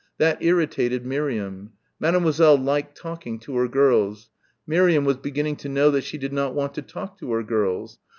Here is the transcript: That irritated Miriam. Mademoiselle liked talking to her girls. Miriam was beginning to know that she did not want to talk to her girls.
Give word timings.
That 0.17 0.41
irritated 0.41 1.05
Miriam. 1.05 1.73
Mademoiselle 1.99 2.57
liked 2.57 2.97
talking 2.97 3.37
to 3.41 3.55
her 3.57 3.67
girls. 3.67 4.31
Miriam 4.65 5.05
was 5.05 5.17
beginning 5.17 5.57
to 5.57 5.69
know 5.69 5.91
that 5.91 6.03
she 6.05 6.17
did 6.17 6.33
not 6.33 6.55
want 6.55 6.73
to 6.73 6.81
talk 6.81 7.19
to 7.19 7.31
her 7.33 7.43
girls. 7.43 7.99